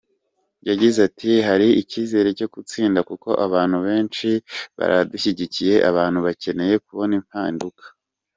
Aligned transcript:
Yagize 0.69 0.97
ati 1.09 1.31
“Hari 1.47 1.67
icyizere 1.81 2.29
cyo 2.39 2.47
gutsinda 2.55 2.99
kuko 3.09 3.29
abantu 3.45 3.77
benshi 3.87 4.29
baradushyigikiye, 4.77 5.75
abantu 5.89 6.17
bakeneye 6.25 6.75
kubona 6.85 7.13
impinduka. 7.19 7.83